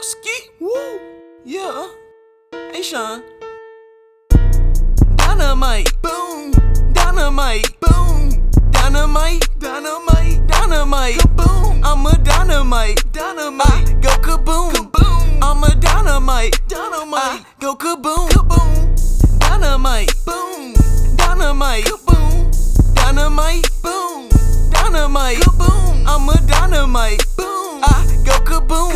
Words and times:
Ski. 0.00 0.50
Woo. 0.60 1.00
Yeah. 1.44 1.88
Hey, 2.72 2.82
Sean. 2.82 3.22
Dynamite. 5.16 5.90
Boom. 6.02 6.52
Dynamite. 6.92 7.80
Boom. 7.80 8.30
Dynamite. 8.70 9.48
Dynamite. 9.58 10.46
Dynamite. 10.46 11.18
Kaboom. 11.18 11.82
I'm 11.84 12.06
a 12.06 12.16
dynamite. 12.18 13.12
Dynamite. 13.12 13.64
Ah. 13.66 13.84
go 14.00 14.10
kaboom. 14.22 14.72
Kaboom. 14.72 15.38
I'm 15.42 15.64
a 15.64 15.74
dynamite. 15.74 16.60
Dynamite. 16.68 17.14
Ah. 17.14 17.44
go 17.60 17.74
kaboom. 17.74 18.28
Kaboom. 18.28 19.40
Dynamite. 19.40 20.14
Boom. 20.24 20.74
Dynamite. 21.16 21.84
Kaboom. 21.84 22.94
Dynamite. 22.94 23.68
Boom. 23.82 24.28
Dynamite. 24.70 25.38
Kaboom. 25.38 26.04
I'm 26.06 26.28
a 26.28 26.36
dynamite. 26.46 27.24
Boom. 27.36 27.80
I 27.82 28.06
go 28.24 28.32
kaboom. 28.44 28.68
Kaboom. 28.68 28.87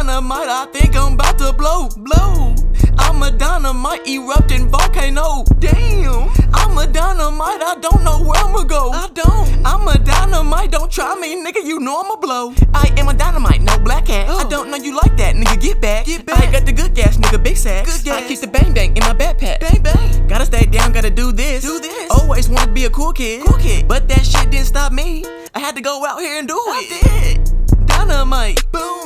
Dynamite. 0.00 0.48
I 0.48 0.66
think 0.72 0.96
I'm 0.96 1.14
about 1.14 1.38
to 1.38 1.52
blow. 1.52 1.88
Blow. 1.96 2.54
I'm 2.98 3.22
a 3.22 3.30
dynamite 3.30 4.06
erupting 4.08 4.68
volcano. 4.68 5.44
Damn. 5.58 6.30
I'm 6.54 6.78
a 6.78 6.86
dynamite. 6.86 7.60
I 7.62 7.76
don't 7.80 8.02
know 8.02 8.22
where 8.22 8.40
I'ma 8.40 8.62
go. 8.62 8.92
I 8.92 9.08
don't. 9.12 9.66
I'm 9.66 9.86
a 9.88 9.98
dynamite. 9.98 10.70
Don't 10.70 10.90
try 10.90 11.14
me, 11.16 11.44
nigga. 11.44 11.62
You 11.64 11.80
know 11.80 12.00
I'ma 12.00 12.16
blow. 12.16 12.54
I 12.72 12.92
am 12.96 13.08
a 13.08 13.14
dynamite. 13.14 13.60
No 13.60 13.78
black 13.78 14.08
hat. 14.08 14.30
I 14.30 14.48
don't 14.48 14.70
know 14.70 14.78
you 14.78 14.96
like 14.96 15.16
that, 15.18 15.34
nigga. 15.34 15.60
Get 15.60 15.80
back. 15.82 16.06
Get 16.06 16.24
back. 16.24 16.48
I 16.48 16.50
got 16.50 16.64
the 16.64 16.72
good 16.72 16.94
gas, 16.94 17.18
nigga. 17.18 17.42
Big 17.42 17.58
sack. 17.58 17.84
Good 17.84 18.04
gas. 18.04 18.22
I 18.22 18.26
keep 18.26 18.40
the 18.40 18.46
bang 18.46 18.72
bang 18.72 18.96
in 18.96 19.02
my 19.02 19.12
backpack. 19.12 19.60
Bang 19.60 19.82
bang. 19.82 20.26
Gotta 20.28 20.46
stay 20.46 20.64
down. 20.64 20.92
Gotta 20.92 21.10
do 21.10 21.30
this. 21.30 21.62
Do 21.62 21.78
this. 21.78 22.10
Always 22.10 22.48
wanted 22.48 22.68
to 22.68 22.72
be 22.72 22.86
a 22.86 22.90
cool 22.90 23.12
kid. 23.12 23.44
Cool 23.44 23.58
kid. 23.58 23.86
But 23.86 24.08
that 24.08 24.24
shit 24.24 24.50
didn't 24.50 24.66
stop 24.66 24.92
me. 24.92 25.26
I 25.54 25.58
had 25.58 25.76
to 25.76 25.82
go 25.82 26.06
out 26.06 26.20
here 26.20 26.38
and 26.38 26.48
do 26.48 26.56
I 26.56 26.88
it. 26.88 27.44
Did. 27.44 27.86
Dynamite. 27.86 28.64
Boom. 28.72 28.99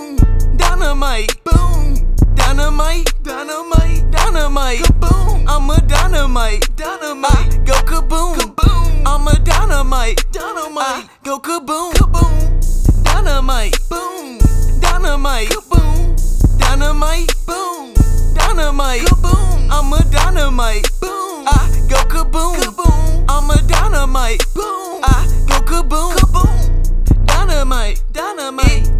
Dynamite. 0.84 1.42
Boom. 1.44 1.94
Dynamite, 2.34 3.10
dynamite, 3.22 4.04
dynamite. 4.10 4.82
Kaboom! 4.84 5.44
I'm 5.48 5.70
a 5.70 5.80
dynamite, 5.80 6.76
dynamite. 6.76 7.32
Ah. 7.32 7.64
go 7.64 7.72
kaboom, 7.88 8.36
kaboom. 8.36 9.02
I'm 9.06 9.26
a 9.26 9.34
dynamite, 9.40 10.22
dynamite. 10.30 10.76
Ah. 10.76 11.08
go 11.24 11.38
kaboom, 11.38 11.90
kaboom. 11.94 13.02
Dynamite, 13.02 13.78
boom. 13.88 14.38
Dynamite, 14.78 15.48
kaboom. 15.48 16.58
Dynamite, 16.58 17.32
boom. 17.46 17.94
Dynamite, 18.34 19.06
kaboom. 19.08 19.68
I'm 19.72 19.90
a 19.90 20.04
dynamite, 20.12 20.90
boom. 21.00 21.46
I 21.48 21.86
go 21.88 21.96
kaboom, 22.12 22.56
kaboom. 22.60 23.24
I'm 23.30 23.48
a 23.48 23.56
dynamite, 23.66 24.44
boom. 24.54 25.00
I 25.02 25.26
go 25.48 25.60
kaboom, 25.64 26.12
kaboom. 26.12 27.24
Dynamite, 27.24 28.02
dynamite, 28.12 28.84
go 28.84 28.93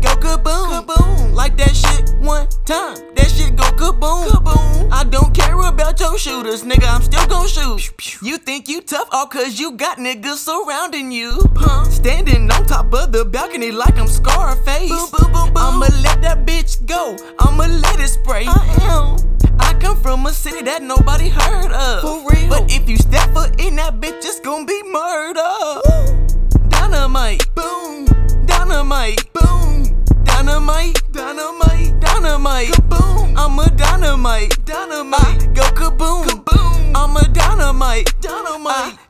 kaboom, 4.05 4.29
kaboom. 4.29 4.93
I 4.93 5.05
don't 5.05 5.35
care 5.35 5.59
about 5.61 5.99
your 6.01 6.19
shooters, 6.19 6.63
nigga, 6.63 6.89
I'm 6.89 7.03
still 7.03 7.27
gon' 7.27 7.49
shoot. 7.49 8.23
You 8.23 8.39
think 8.39 8.69
you 8.69 8.81
tough, 8.81 9.09
all 9.13 9.27
cause 9.27 9.59
you 9.59 9.73
got 9.73 9.99
niggas 9.99 10.37
surrounding 10.37 11.11
you. 11.11 11.41
Huh? 11.57 11.85
Standing 11.85 12.51
on 12.51 12.67
top 12.67 12.93
of 12.95 13.13
the 13.13 13.25
balcony 13.25 13.71
like 13.71 13.99
I'm 13.99 14.09
Scarface. 14.09 14.91
Boom, 14.91 15.09
boom, 15.13 15.33
boom, 15.33 15.55
boom. 15.55 15.57
I'ma 15.57 15.87
let 16.03 16.21
that 16.23 16.47
bitch 16.47 16.85
go, 16.87 17.17
I'ma 17.39 17.65
let 17.67 18.01
it 18.01 18.09
spray. 18.09 18.47
I 18.47 18.77
am. 18.83 19.17
I 19.59 19.73
come 19.75 19.97
from 20.01 20.27
a 20.27 20.33
city 20.33 20.63
that 20.63 20.83
nobody 20.83 21.29
heard 21.29 21.73
of. 21.73 22.01
For 22.03 22.31
real. 22.31 22.49
But 22.49 22.73
if 22.73 22.89
you 22.89 22.97
step 22.97 23.31
foot 23.31 23.61
in 23.61 23.77
that 23.77 24.01
bitch, 24.01 24.25
it's 24.25 24.41
gon' 24.41 24.67
be 24.67 24.83
murder. 24.85 25.41
Dynamite, 25.85 26.24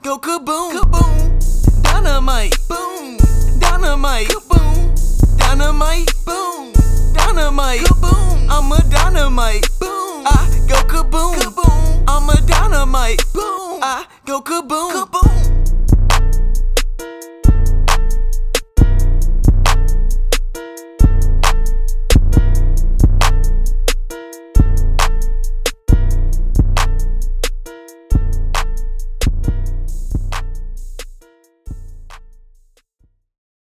go 0.04 0.18
kaboom, 0.18 0.70
kaboom. 0.72 1.40
Dynamite, 1.82 2.58
boom. 2.68 3.16
Dynamite, 3.58 4.28
kaboom. 4.28 4.94
Dynamite, 5.38 6.12
boom. 6.26 6.72
Dynamite, 7.14 7.80
kaboom. 7.80 8.46
I'm 8.50 8.70
a 8.72 8.82
dynamite, 8.90 9.66
boom. 9.80 10.24
I 10.26 10.60
go 10.68 10.76
kaboom, 10.92 11.34
kaboom. 11.40 12.04
I'm 12.06 12.28
a 12.28 12.36
dynamite, 12.46 13.24
boom. 13.32 13.80
I 13.82 14.04
go 14.26 14.42
kaboom, 14.42 14.90
kaboom. 14.92 15.43